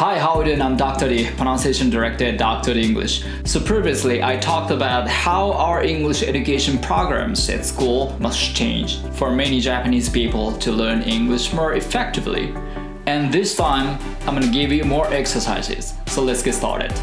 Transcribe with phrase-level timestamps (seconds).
[0.00, 0.62] Hi, how are you doing?
[0.62, 1.10] I'm Dr.
[1.10, 2.72] D, pronunciation director at Dr.
[2.72, 3.22] D English.
[3.44, 9.30] So previously, I talked about how our English education programs at school must change for
[9.30, 12.54] many Japanese people to learn English more effectively.
[13.04, 15.92] And this time, I'm gonna give you more exercises.
[16.06, 16.94] So let's get started.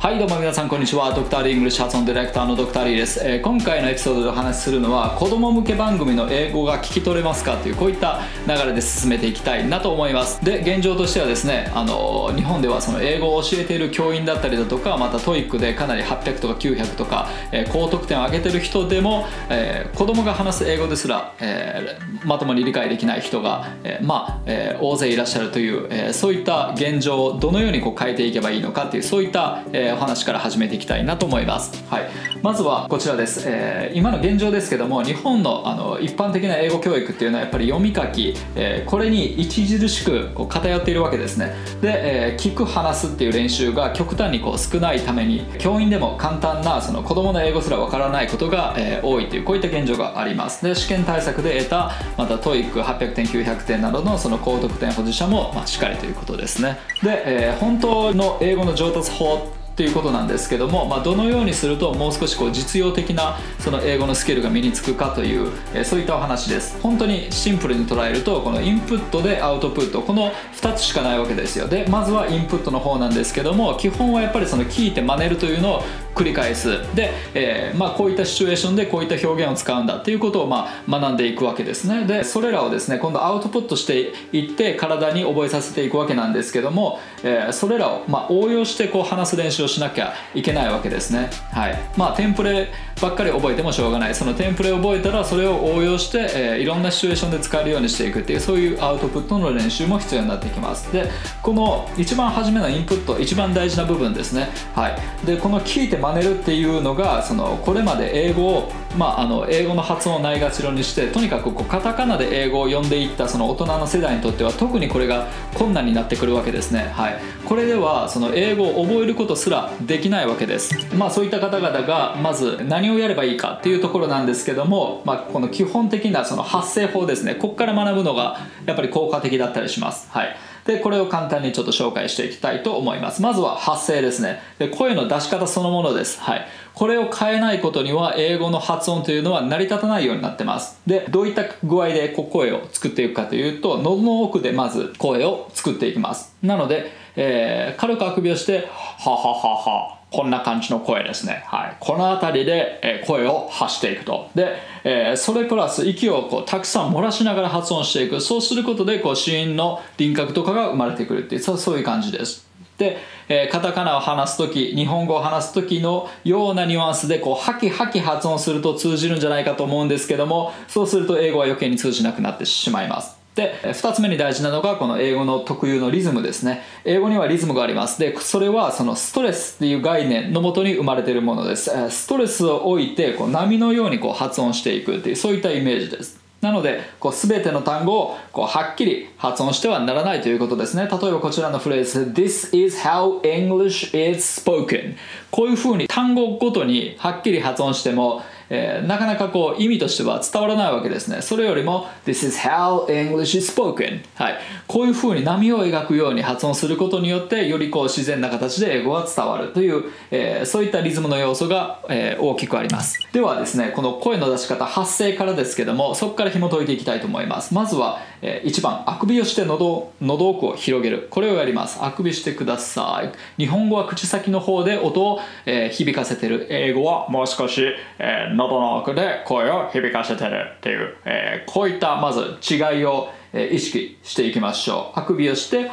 [0.00, 1.12] はいどうも皆さんこんにちは。
[1.12, 10.42] ドクターリングリッシュ発音ディレクターのドクターリーです、えー、今回のエピソードでお話しするのは子供向け番組の英語が聞き取れますかというこういった流れで進めていきたいなと思います。
[10.42, 32.10] で現状としてはですねあの日本ではその英語を教えている教員だったりだとかまた TOEIC でかなり800とか900とか、えー、高得点を上げてる人でも、えー、子供が話す英語ですら、えー、まともに理解できない人が、えー、まあ、えー、大勢いらっしゃるという、えー、そういった現状をどのようにこう変えていけばいいのかっていうそういった、えーお話から始めていきたいなと思います、はい、
[32.42, 41.54] まずはこちらです、えー、今の現状ですけども日本のあの一般的な英語教育っていうのはやっぱり読み書き、えー、これに著しくこう偏っているわけですね。
[41.80, 50.64] で、え、聞く話すっていう練習が極端にこう少ないために教員でも簡単なその子供の英語すらわからないことが、え、多いというこういった現状があります。
[50.64, 56.78] で試験対策で得たまた TOEIC800 点900点などのその高得点保持者も、まあ、しっかりということですね。
[57.02, 66.78] で、え、本当の英語の上達法ということなんですけども、まあ、どのようにするともう少しこう実用的なその英語のスキルが身につくかという、えそういったお話です。
[66.80, 70.02] 本当にシンプルに捉えるとこのインプットでアウトプット。
[70.02, 71.66] この2つしかないわけですよ。
[71.66, 75.82] でまずはインプットの方なんですけども基本はやっぱりその聞いて真似るというのを
[76.14, 76.78] 繰り返す。
[76.94, 79.96] で、えー、まあ、こういったシチュエーションでこういった表現を使うんだ。
[79.96, 82.04] っていうことをまあ学んでいくわけですね。
[82.06, 91.30] でそれらをですね今度アウトプットしていって体に覚えさせていくわけなんですけども、えー、それらをま応用してこう話す練習をしなきゃいけないわけですね。
[91.52, 91.78] はい。
[91.96, 92.68] まあテンプレ
[93.00, 94.14] ばっかり覚えてもしょうがない。
[94.14, 100.92] そのテンプレを覚えたらそれを応用して、えー、いろんなシチュエーションで使えるようにしていくっていうそういうアウトプットの練習も必要になってきます。
[100.92, 101.10] で
[101.42, 104.50] この一番初めのインプット一番大事な部分ですね。
[104.74, 105.26] はい。
[105.26, 120.74] でこの聞いて真似るっていうのがそのこれまで英語をまあ、あの英語の発音をないがしろにしてとにかくこうカタカナで英語を読んでいったその大人の世代にとっては特にこれが困難になってくるわけですね、はい、これではその英語を覚えることすらできないわけです。
[120.96, 127.34] まあそういった方々がまず何をやればいいかっていうところなんですけども、まあ、この基本的なその発声法ですね。
[127.34, 130.10] ここから学ぶのがやっぱり効果的だったりします。
[130.10, 130.36] はい。
[130.64, 133.22] でこれを簡単にちょっと紹介していきたいと思います。
[133.22, 134.40] まずは発声ですね。
[134.58, 136.20] で声の出し方そのものです。
[136.20, 136.46] はい。
[136.74, 140.80] これを変えないことには英語の発音というのは成り立たないようになってます。
[140.86, 146.36] でどういった具合でこう声を作っていくかというと喉の奥でまず声を作っていきます。
[146.42, 148.68] なので、えー、軽くあくびをして
[148.98, 149.99] はははは。
[150.10, 151.44] こんな感じの声ですね。
[151.46, 151.76] はい。
[151.78, 154.28] この辺りで、え声を発していくと。
[154.34, 158.20] で、えー、それプラス息をこうたくさん漏らしながら発音していく。
[158.20, 162.50] そうすることで、こう、子音の輪郭とかが生まれてくるっていう、そういう感じです。
[162.80, 162.96] で、
[163.28, 176.62] えー、カタカナを話す時日本語を話す時のようなニュアンスでこうハキハキ発音すると通じるんじゃないかと思うんですけどもそうすると英語は余計に通じなくなってしまいますで2つ目に大事なのがこの英語の特有のリズムですね。
[176.84, 178.00] 英語にはリズムがあります。
[178.00, 181.70] でそれはそのストレスっていう概念のもとに生まれているものです。
[181.90, 186.20] ストレスを置いてこう波のようにこう発音していくっていうそういったイメージです。
[186.40, 190.88] なのでこう全ての単語をこうはっきり発音してはならないということですね。
[190.90, 194.96] 例えばこちらのフレーズ This is how English is spoken
[195.30, 201.22] こういうふうに単語ごとにはっきり発音してもえー、なかなかこう意味としては伝わらないわけですね。
[201.22, 212.98] それよりも This is how English is spoken、はい、こういうふうに波を描くように発音することによってよりこう自然な形で英語が伝わるという、えー、そういったリズムの要素が、えー、大きくあります。
[213.12, 217.54] ではですねこの声の出し方発声からですけどもそこから紐解いていきたいと思います。
[217.54, 221.08] まずは、1番あくびをして喉喉奥を広げる。
[221.10, 221.78] これをやります。
[221.80, 223.42] あくびしてください。
[223.42, 226.46] 日本語は口先の方で音を、えー、響かせてる。
[226.50, 227.62] 英語はもう少し、
[227.98, 234.98] えー喉の奥で声を響かせてるっていう、えー、こういったまず違いを、えー、意識していきましょう。
[234.98, 235.70] あくびをして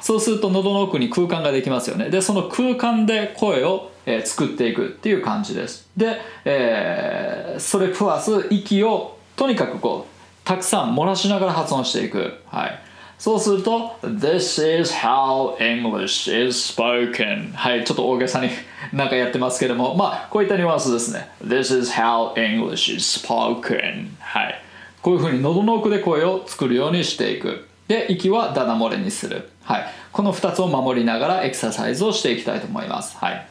[0.00, 2.10] そうすると喉の奥に空間ができますよね。
[2.10, 5.88] でその空間で声を、えー、作っていくっていう感じです。
[5.96, 10.15] で、えー、それプラス息をとにかくこう
[10.46, 12.32] たくさん漏らしながら発音していく。
[12.46, 12.80] はい。
[13.18, 17.52] そうすると This is how English is spoken.
[17.52, 17.84] はい。
[17.84, 18.50] ちょっと大げさに
[18.94, 19.96] なんかやってますけども。
[19.96, 21.28] まあこういったニュアンスですね。
[21.44, 24.10] This is how English is spoken.
[24.20, 24.62] はい。
[25.02, 27.66] こういうふうに喉の奥で声を作るようにしていく。
[27.88, 29.50] で息はダダ漏れにする。
[29.64, 29.86] はい。
[30.12, 33.16] この2つを守りながらエクササイズをしていきたいと思います。
[33.18, 33.46] はい。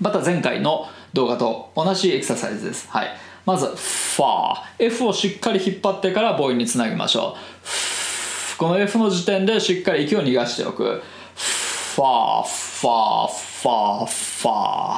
[0.00, 2.88] また前回の動画と同じエクササイズです。
[2.90, 3.08] はい。
[3.50, 7.34] まず FAR F をしっかり引っ張ってから母音につなぎましょ
[8.54, 8.58] う。
[8.58, 11.02] この F の時点でしっかり息を逃がしておく。
[11.34, 14.52] ファーファーファーファ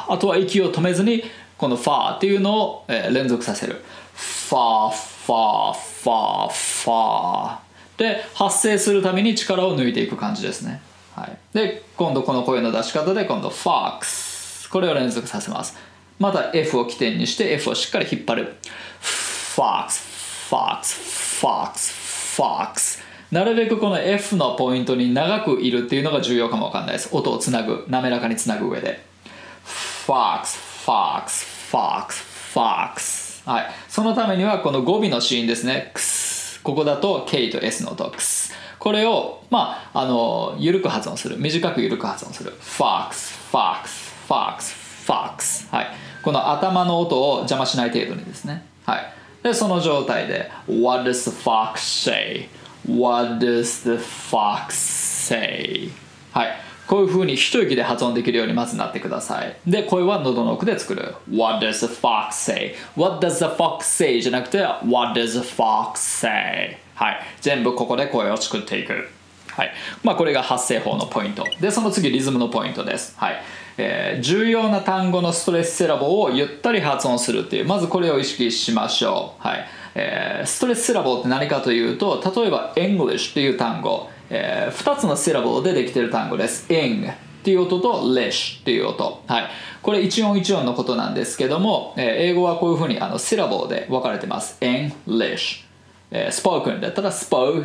[0.08, 0.12] ー。
[0.12, 1.24] あとは息を止めずに
[1.56, 3.82] このファーっていうのを、え連続させる。
[4.14, 7.58] ファーファーファーファー。
[7.96, 10.82] で発声するために力を抜いていく感じですね、
[11.14, 14.68] はい、で今度この声の出し方で今度 fox。
[14.68, 15.91] これを連続させます。
[16.18, 18.54] また F を起点にして F をしっかり引っ張る。
[19.00, 27.08] fox fox fox fox なるべくこの F のポイントに長くいるっていうのが重要かもわかんないです。
[27.12, 29.00] 音をつなぐ滑らかにつなぐ上で。
[29.64, 33.70] fox fox fox fox はい。
[33.88, 35.92] そのためにはこの語尾の子音ですね。
[35.94, 36.60] クス。
[36.62, 38.10] ここだと K と S の音。
[38.10, 38.52] クス。
[38.78, 41.38] これをまああの緩く発音する。
[41.38, 42.50] 短く緩く発音する。
[42.60, 44.74] fox fox fox
[45.06, 45.86] fox はい。
[46.22, 48.64] この頭の音を邪魔しない程度にですね。
[48.86, 49.12] はい。
[49.42, 52.48] でその状態で What does the fox say?
[52.88, 55.90] What does the fox say?
[56.32, 56.52] はい。
[56.86, 59.56] こういう風に一息で発音できるようにまずなってください。
[59.66, 61.14] で声は喉の奥で作る。
[61.30, 62.74] What does the fox say?
[62.96, 64.20] What does the fox say?
[64.20, 66.78] じゃなくて What does the fox say?
[66.94, 67.20] はい。
[67.40, 69.08] 全部ここで声を作っていく。
[69.48, 69.72] はい。
[70.02, 71.46] まあ、これが発声法のポイント。
[71.60, 73.42] でその次リズムのポイントです、はい。
[73.78, 79.66] えー重要な単語のストレスセラボをゆったり発音するっていうまずこれを意識しましょう、はい。
[79.94, 86.66] えーストレスセラボって何かというと例えば English っていう単語、え2つのセラボでできている単語です。
[86.68, 87.14] Ing っ
[87.44, 89.50] ていう音と lish っていう音、はい、
[89.82, 94.58] これ一音一音のことなんですけども、えー英語はこういうふうにあのセラボで分かれてます。
[94.60, 95.72] English
[96.12, 97.64] えー、spoken だったら spoken、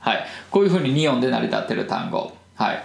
[0.00, 2.84] はい、こういうふうに2音で成り立ってる単語、はい、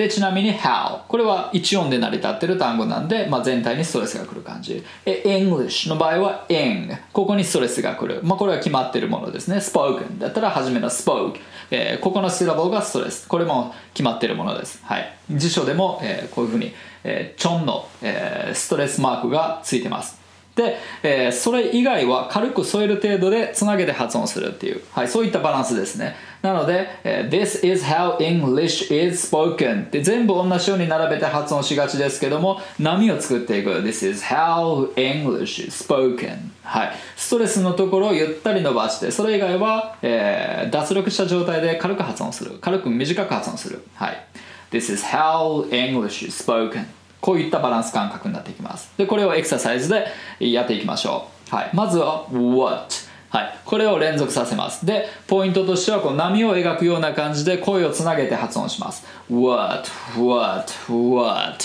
[0.00, 4.82] でちなみに how これは1音で成り立ってる単語なんで、まあ、全体にストレスが来る感じ。
[5.04, 9.58] English の場合は ing ここにストレスが来る、まあ、これは決まってるものですね。
[9.58, 11.34] spoken だったら初めの spoke、
[11.70, 13.28] えーここのシラボがストレス。
[13.28, 16.72] これも決まってるものです、はい、辞書でも、えーこういうふうに、
[17.04, 20.19] えーチョンの、えーストレスマークがついてます。
[20.56, 26.16] で、えーそれ以外は軽く添える程度でつなげて発音するっていう、はい、そういったバランスですね。
[26.42, 33.70] なので、えー This is how English is spoken って全部同じように並べて発音しがちですけども波を作っていく。
[33.70, 42.58] This is how English is spoken はい、ストレスのところをゆったり伸ばしてそれ以外は、えー脱力した状態で軽く発音する。
[42.60, 43.82] 軽く短く発音する。
[43.94, 44.24] はい。
[44.70, 46.84] This is how English is spoken
[47.20, 48.90] こういったバランス感覚になっていきます。
[48.96, 50.06] でこれをエクササイズで
[50.40, 54.84] やっていきましょう、はい、まずは What はい、これを連続させます。
[54.84, 59.06] でポイントとしてはこの波を描くような感じで声をつなげて発音します。
[59.30, 61.64] What What What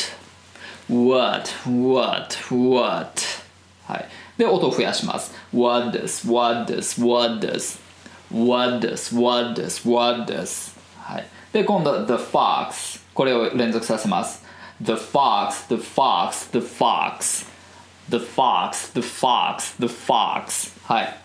[0.87, 3.09] What What What
[3.87, 4.05] はい。
[4.37, 5.33] で音を増やします。
[5.51, 7.79] What does What does What does
[8.31, 11.25] What does What does What does はい。
[11.51, 14.44] で今度は The Fox これを連続させます。
[14.81, 17.45] The Fox The Fox The Fox
[18.09, 20.73] The Fox The Fox The Fox.
[20.83, 21.17] はい。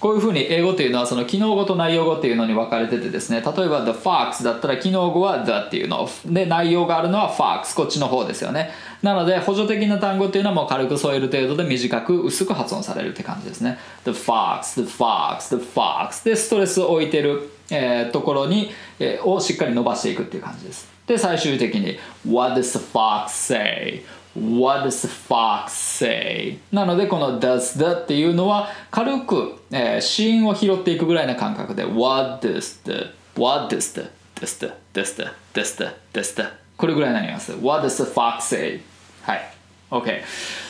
[0.00, 3.40] こういうふうに英語っていうのはその機能語と内容語っていうのに分かれててですね。
[3.40, 6.06] 例えば The Fox だったら機能語は The っていうの。
[6.26, 8.70] で内容があるのは Fox こっちの方ですよね。
[9.02, 13.78] なので補助的な単語っていうのはもう軽く添える程度で短く薄く発音されるって感じですね。
[14.04, 20.93] The Fox The Fox The Fox でストレスを置いてる、えーところに、えーをしっかり伸ばしていくっていう感じです。
[21.06, 24.04] で最終的に What does the fox say?
[24.34, 26.58] What does the fox say?
[26.72, 35.76] なのでこの does the っていうのは軽く、えー、子音を拾っていくぐらいな感覚で What does the What does the does the does the does
[35.76, 38.80] the does the これぐらいになります What does the fox say?
[39.22, 39.53] はい
[39.90, 40.22] OK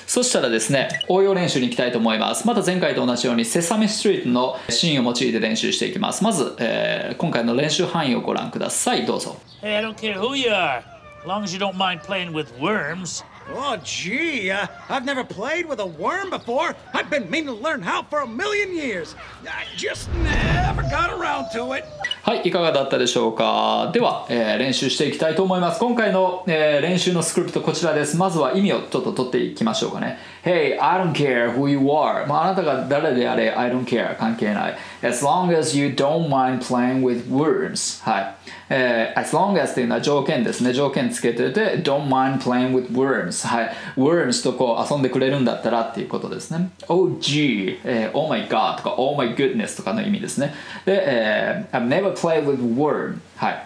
[0.06, 12.32] そしたらですね応用練習に行きたいと思いますまた前回と同じようにセサミストリートのシーンを用いて練習していきますまず、えー今回の練習範囲をご覧くださいどうぞ Hey, I don't care who you are, as long as you don't mind playing
[12.34, 13.24] with worms.
[13.54, 16.74] Oh, gee, uh, I've never played with a worm before.
[16.92, 19.14] I've been meaning to learn how for a million years.
[19.48, 21.84] I just never got around to it.
[22.24, 23.90] はい、いかがだったでしょうか？
[23.92, 25.78] では、えー練習していきたいと思います。
[25.78, 28.16] 今回の、えー練習のスクリプトこちらです。
[28.16, 30.18] まずは意味をちょっと取っていきましょうかね。
[30.42, 34.74] Hey, I don't care who you are、まあ、あなたが誰であれ I don't care 関係ない。
[35.02, 38.34] As long as you don't mind playing with worms はい、
[38.70, 40.72] えー As long as というのは条件ですね。
[40.72, 43.72] 条件つけてて Don't mind playing with worms はい。
[43.98, 46.70] worms とこう遊んでくれるんだったらっていうことですね。
[46.88, 50.54] Oh gee、えー Oh my god とか Oh my goodness とかの意味ですね。
[50.86, 53.65] で、えー I've never played with worm はい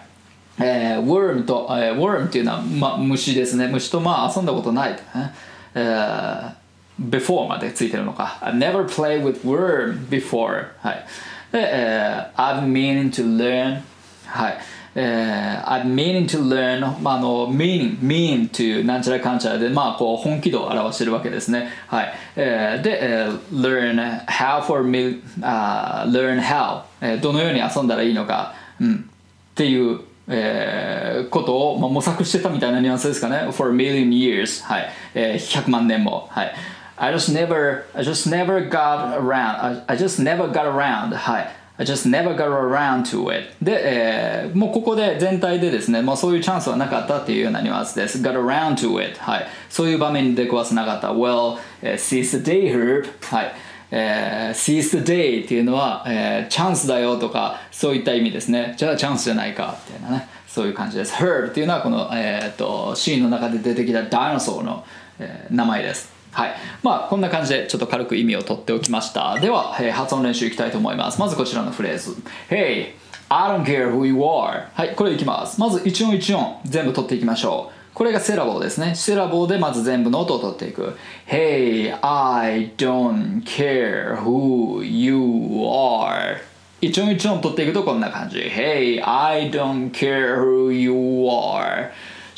[0.58, 5.34] えー、worm と、えー、worm っていうのは、ま、虫ですね虫とまあ遊んだことないとね、
[5.74, 6.54] えー
[6.96, 11.04] before までついてるのか I never played with worm before はい
[11.50, 13.80] で、えー I've meaning to learn
[14.26, 14.58] はい
[15.01, 26.41] えー I've meaning to learn まああの meaning mean to なんちゃらかんちゃらでまあこう本気度を表してるわけですねはい、えーで、えー learn how for me、あー learn
[26.41, 29.09] how、えーどのように遊んだらいいのか、うん、
[29.51, 36.53] っていうえーことを、まあ、模索してたみたいなニュアンスですかね for a million years はい、えー100万年もはい
[36.97, 41.58] I just never I just never got around I, I just never got around はい
[41.79, 43.55] I just never got around to it.
[43.61, 48.21] で、えーもうここで全体でですね、まあ、そういうチャンスはなかったっていうようなニュアンスです。
[48.21, 49.17] Got around to it.
[49.19, 49.47] はい。
[49.69, 51.13] そういう場面に出くわせなかった。
[51.13, 53.07] Well、えー seize the day herb.
[53.33, 53.53] はい。
[53.91, 58.73] えー、seize the day っていうのは、えーチャンスだよとかそういった意味ですね。
[58.75, 60.27] じゃあチャンスじゃないかみたいなね。
[60.47, 61.13] そういう感じです。
[61.13, 64.83] Herb っていうのはこの、えー、とシーンの中で出てきたダイナソーの、
[65.17, 66.18] えー名前です。
[66.39, 72.15] はいまあこんな感じでちょっと軽く意味を取っておきましたでは、えー発音練習いきたいと思いますまずこちらのフレーズ
[72.49, 72.93] Hey
[73.27, 78.95] I don't care who you are はいこれいきますまず一音一音全部取っていきましょうこれがセラボーですね。
[78.95, 80.95] セラボーでまず全部の音を取っていく。
[81.27, 86.37] Hey, I don't care who you are.
[86.79, 88.37] 一音一音取っていくとこんな感じ。
[88.37, 90.93] Hey, I don't care who you
[91.27, 91.89] are.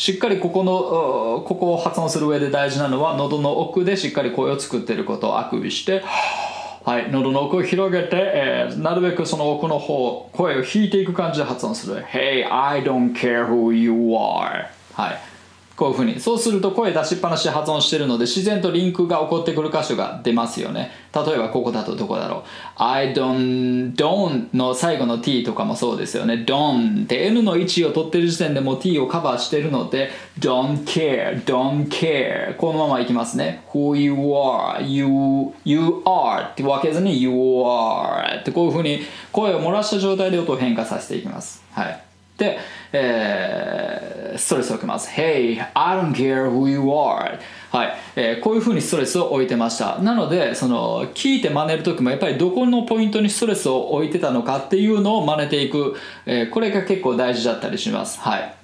[0.01, 6.01] しっかりここの、ここを発音する上で大事なのは喉の奥でしっかり声を作っていることをあくびして、
[6.83, 12.01] はい、喉の奥を広げて、えーなるべくその奥の方、声を引いていく感じで発音する。
[12.01, 14.69] Hey, I don't care who you are.
[14.95, 15.30] はい。
[15.75, 16.19] こういうふうに。
[16.19, 20.91] そうすると声出しっぱなしで発音してるので自然とリンクが起こってくる箇所が出ますよね。
[21.13, 22.43] 例えばここだとどこだろう。
[22.77, 26.45] I don't don't の最後の t とかもそうですよね。
[26.47, 33.63] don't って n の位置を取ってる時点でもう t をカバーしてるので don't care don't care このままいきますね。
[33.73, 39.01] Who you are you you are って分けずに you are ってこういうふうに
[39.31, 41.63] 声を漏らした状態で音を変化させていきます。
[41.71, 42.03] はい、
[42.93, 45.09] えーストレスを置きます。
[45.09, 47.37] Hey, I don't care who you are.
[47.71, 49.99] はい、えーこういうふうにストレスを置いてました。
[49.99, 55.95] なのでその聞いて真似る時もやっぱりどこのポイントにストレスを置いてたのかっていうのを真似ていく、
[56.25, 58.19] えーこれが結構大事だったりします。
[58.19, 58.55] はい。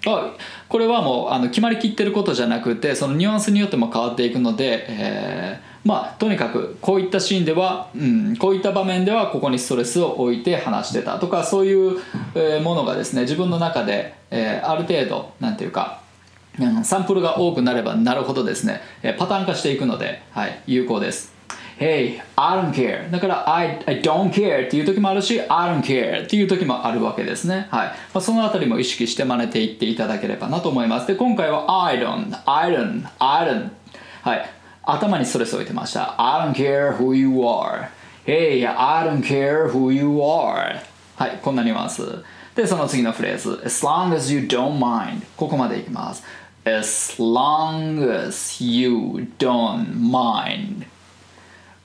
[0.70, 12.02] これはもうあの決まりきってることじゃなくてそのニュアンスによっても変わっていくので、えーまあとにかくこういったシーンでは、うん、こういった場面ではここにストレスを置いて話してたとかそういう、
[12.62, 16.02] ものがですね自分の中で、えーある程度なんていうか
[16.84, 18.82] サンプルが多くなればなるほどですね、
[19.18, 21.34] パターン化していくので、はい、有効です。
[21.80, 23.10] Hey, I don't care.
[23.12, 27.68] だから I, I don't care っていう時もあるし I don't care っていう時もあるわけですね。
[27.70, 27.88] はい。
[27.90, 31.08] まあ、そのあたりも意識して真似ていっていただければなと思います。
[31.08, 33.70] で、今回は I don't, I don't, I don't
[34.24, 34.50] はい。
[34.92, 36.16] 頭にストレスを置いてました。
[36.18, 37.90] I don't care who you are.
[38.26, 40.82] Hey, I don't care who you are.
[41.16, 42.24] はい、こんなニュアンス。
[42.56, 43.62] で、その次のフレーズ。
[43.66, 45.22] As long as you don't mind.
[45.36, 46.24] ここまでいきます。
[46.66, 50.86] As long as you don't mind.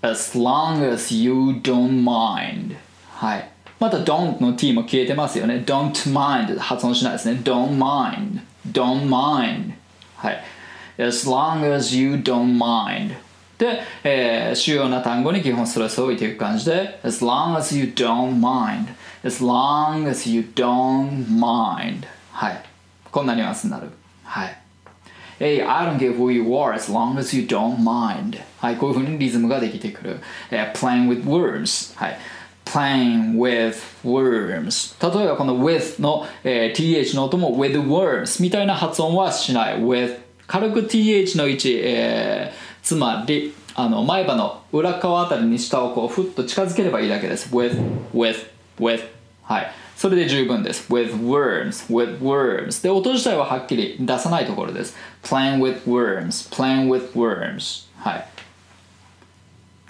[0.03, 2.77] As long as you don't mind.
[3.15, 3.49] はい。
[3.79, 5.63] また don't の t も消えてますよね。
[5.67, 7.41] don't mind 発音しないですね。
[7.43, 8.41] don't mind.
[8.73, 9.73] don't mind.
[10.17, 10.45] はい。
[10.98, 13.16] as long as you don't mind.
[13.58, 18.88] で、えー主要な単語に基本ストレスを置いていく感じで as long as you don't mind.
[19.24, 22.06] as long as you don't mind.
[22.32, 22.64] はい。
[23.12, 23.90] こんなニュアンスになる。
[24.24, 24.58] はい。
[25.40, 28.40] Hey, I don't care who you are as long as you don't mind.
[28.60, 30.20] はい、こういう風にリズムができてくる。
[30.52, 31.98] えー playing with words.
[31.98, 32.18] はい。
[32.66, 47.81] playing with worms 例えばこの with の、えー th の音も with worms みたいな発音はしない with 軽く th の位置、えーつまりあの前歯の裏側あたりに下をこうふっと近づければいいだけです with
[48.13, 49.09] with with
[49.45, 58.27] はいそれで十分です with worms with worms で音自体ははっきり出さないところです playing with worms playing with worms はい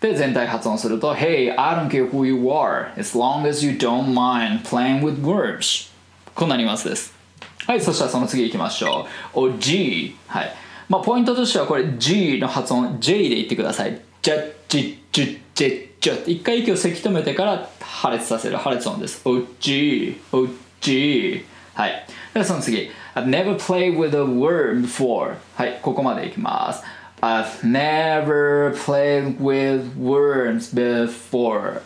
[0.00, 5.00] で全体発音すると Hey, I don't care who you are as long as you don't mind playing
[5.00, 5.90] with words
[6.34, 7.21] こんなニュアンスです
[7.66, 9.40] はい、そしたらその次いきましょう。
[9.40, 10.16] お、G。
[10.26, 10.52] はい。
[10.88, 14.00] まあ、ポイントとしてはこれ G の発音、J で言ってください。
[14.20, 16.30] ジャッジ、ジュッジェッジュッ。
[16.32, 19.22] 一回息をせき止めてから破裂させる破裂音です。
[19.24, 20.20] お、G。
[20.32, 20.48] お、
[20.80, 21.44] G。
[21.74, 22.06] はい。
[22.34, 22.90] ではその次。
[23.14, 25.36] I've never played with a word before.
[25.54, 26.82] はい、ここまでいきます。
[27.20, 31.82] I've never played with worms before.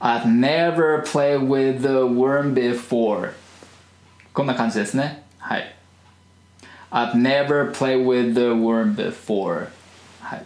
[0.00, 3.32] I've never played with the worm before.
[4.36, 5.22] こんな感じですね。
[5.38, 5.74] はい。
[6.90, 9.68] I've never played with the worm before.
[10.20, 10.42] はい。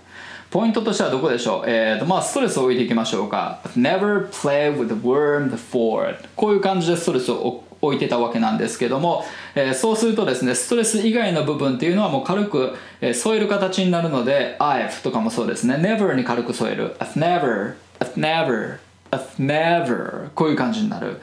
[0.48, 1.64] ポイントとしてはどこでしょう？
[1.66, 3.60] えーとまあストレスを置いていきましょうか。
[3.64, 9.24] I've never played with a worm before こういう感じでストレスを置いてたわけなんですけども、
[9.56, 15.74] えーそうするとですねストレス以外の部分っていうのはもう軽く、えー添える形になるので I've とかもそうですね。
[15.74, 16.94] Never に軽く添える。
[17.00, 18.78] I've never I've never
[19.10, 21.20] I've never こういう感じになる。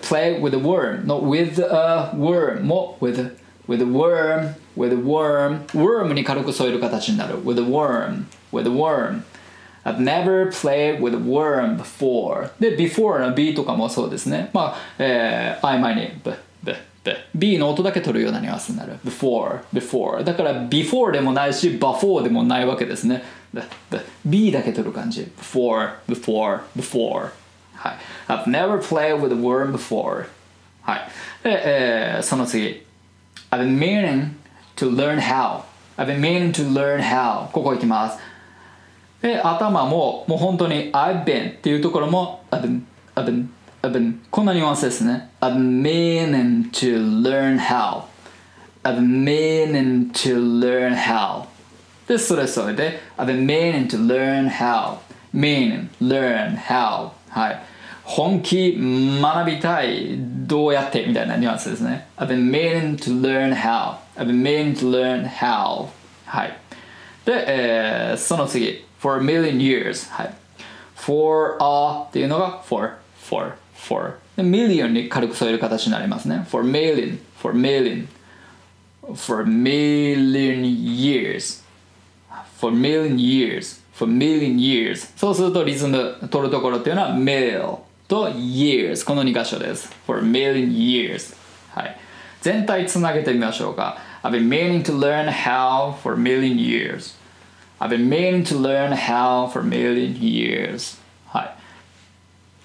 [0.00, 3.36] play with a worm の with a worm も with
[3.68, 9.22] with a worm with a worm worm に軽く添える形になる with a worm with a worm
[9.84, 16.32] I've never played with a worm before で before の B とかもそうですねまあ、えー、曖昧に b
[16.64, 16.72] b
[17.04, 25.90] b B の音だけ取るようなニュアンスになる before before だから before でもないし before でもないわけですね b b B だけ取る感じ before
[26.08, 27.30] before before
[27.74, 30.26] はい I've never played with a worm before
[30.82, 31.08] はい
[31.44, 32.82] で、えーその次
[33.50, 34.34] I've been meaning
[34.76, 35.62] to learn how
[35.96, 38.18] I've been meaning to learn how ここ行きます
[39.22, 42.82] で頭ももう本当に I've been っていうところも I've been
[43.14, 43.48] I've been
[43.82, 48.04] I've been こんなニュアンスですね I've been meaning to learn how
[48.84, 51.46] I've been meaning to learn how
[52.06, 54.98] でそれそれで I've been meaning to learn how
[55.32, 57.62] meaning learn how はい
[58.04, 58.74] 本気
[59.20, 65.88] 学びたいどうやってみたいなニュアンスですね I've been meaning to learn how I've been meaning to learn how
[66.24, 66.56] はい
[67.24, 70.34] で、えーその次 for a million years はい
[70.96, 72.94] for a っていうのが for
[73.28, 78.08] for for で million に軽く添える形になりますね for million for million
[79.14, 81.62] for a million years
[82.58, 91.34] for million years for million years そうするとリズム取るところっていうのは mil と years この2箇所です for a million years
[91.70, 91.96] はい
[92.40, 97.14] 全体つなげてみましょうか I've been meaning to learn how for a million years
[97.80, 101.54] I've been meaning to learn how for a million years はい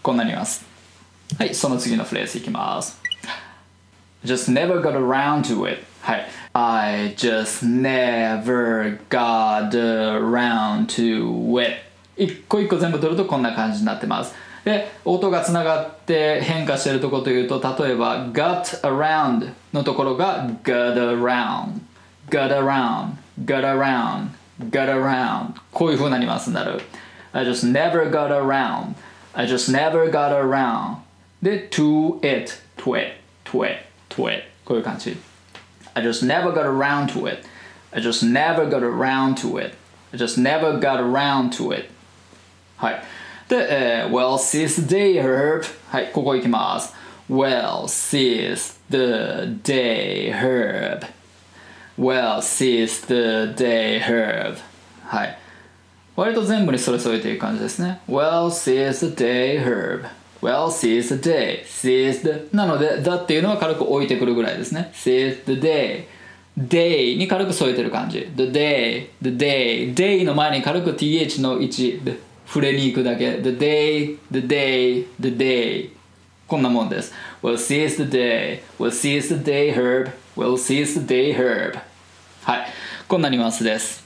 [0.02, 0.66] こんなにいます
[1.38, 3.02] はいその次のフレーズいきます
[4.24, 6.28] just never got around to it はい
[6.61, 11.77] I just never got around to it
[12.16, 21.81] 一個一個全部取るとこんな感じになってますで音がつながって変化してるところというと例えば got around のところが got around
[22.29, 23.12] got around
[23.44, 24.31] got around
[24.68, 26.81] got around こういう風なニュアンスになる
[27.33, 28.97] I just never got around
[29.33, 30.97] I just never got around
[31.40, 33.12] で to it to it
[33.44, 35.16] to it to it こういう感じ
[35.98, 37.46] I just never got around to it
[37.96, 39.76] I just never got around to it
[40.13, 41.89] I just never got around to it
[42.78, 43.04] はい
[43.50, 46.93] で、えー Well since they herb はいここ行きます
[47.30, 51.06] Well since the day herb
[51.98, 54.58] Well since the day herb
[55.06, 55.38] はい
[56.15, 60.06] 割と全部にそれ添えていく感じですね Well since the day herb
[60.40, 66.05] Well since the day since the なので the っていうのは軽く置いてくるぐらいですね since the day
[66.59, 75.29] day に軽く添えてる感じ the day the day day の前に軽く th の位置で触れに行くだけ the day the day the
[75.31, 75.90] day
[76.46, 81.79] こんなもんです Well seize the day Well seize the day herb Well seize the day herb
[82.44, 82.66] はい
[83.07, 84.05] こんなニュアンスです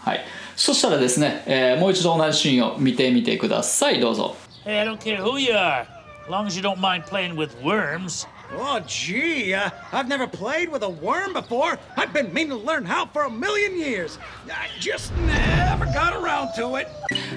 [0.00, 0.20] はい
[0.56, 5.86] そしたらですね、えーもう一度同じシーンを見てみてくださいどうぞ Hey, I don't care who you are,
[6.22, 8.24] as long as you don't mind playing with worms.
[8.52, 11.78] Oh, gee, uh, I've never played with a worm before.
[11.96, 14.18] I've been meaning to learn how for a million years.
[14.48, 16.88] I just never got around to it.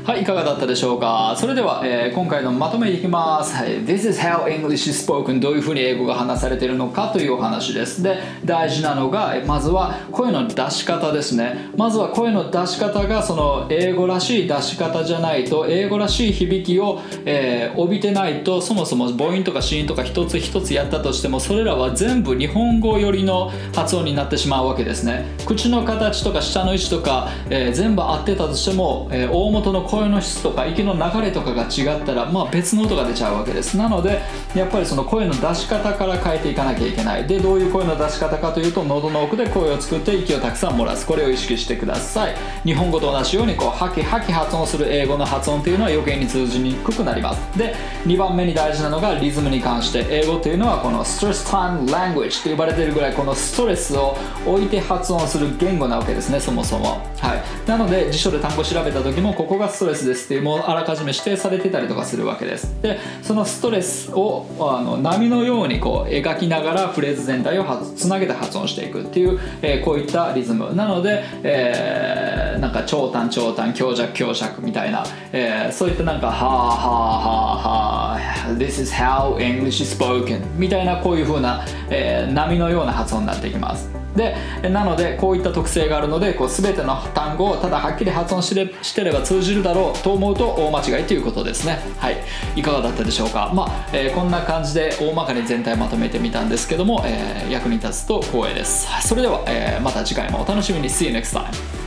[0.05, 1.35] はい、いかがだったでしょうか？
[1.37, 25.25] それでは、えー今回のまとめいきます、はい、This is how English is spoken どういうふうに英語が話されているのかというお話ですで大事なのがまずは声の出し方ですねまずは声の出し方がその英語らしい出し方じゃないと英語らしい響きを、えー帯びてないとそもそも母音とか子音とか一つ一つやったとしてもそれらは全部日本語寄りの発音になってしまうわけですね。
[25.45, 33.77] 口の形とか舌の位置とか、えー全部合ってたとしても、えー大元の声の質とか息の流れとかが違ったら、まあ、別の音が出ちゃうわけです。
[33.77, 34.21] なので
[34.55, 37.27] やっぱりその声の出し方から変えていかなきゃいけない。
[37.27, 41.05] でどういう声の出し方かというと喉の奥で声を作って息をたくさん漏らす。
[41.05, 42.35] これを意識してください。
[42.63, 47.57] 日本語と同じようにこうハキハキ発音する英語の発音というのは余計に通じにくくなります。
[47.57, 50.05] で2番目に大事なのがリズムに関して。
[50.09, 57.05] 英語というのはこのストレスタイムラングエッジと呼ばれてるぐらいこのストレスを置いて発音する言語なわけですねそもそも。
[57.17, 57.69] はい。
[57.69, 62.81] なので辞書で単語調べた時もここがストレスですっていうもうあらかじめ指定されてたりとかするわけです。
[62.81, 67.65] でそのストレスをあの波のようにこう描きながらフレーズ全体を
[67.97, 70.73] つなげて発音していくっていう、えーこういったリズム。
[70.73, 83.89] なので、えーなんか長短長短強弱強弱みたいな、えーそういったなんかはあはあはあはあ This is how English is spoken みたいなこういう風な、えー波のような発音になってきます。
[84.15, 84.35] で
[84.71, 91.79] なのでこういった特性があるのでこう全ての単語をただはっきり発音してれしてれば通じるだろうと思うと大間違いということですね。
[91.99, 92.17] はい。
[92.55, 93.51] いかがだったでしょうか。
[93.53, 98.87] まあ、えーこんな感じで大まかに全体まとめてみたんですけども、えー役に立つと光栄です。
[99.07, 100.89] それでは、えーまた次回もお楽しみに。
[100.89, 101.86] See you next time